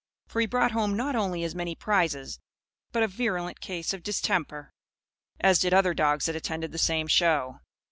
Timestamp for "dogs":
5.93-6.25